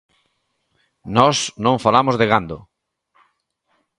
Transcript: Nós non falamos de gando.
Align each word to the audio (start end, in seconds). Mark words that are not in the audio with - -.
Nós 1.17 1.37
non 1.65 1.83
falamos 1.85 2.15
de 2.17 2.25
gando. 2.31 2.57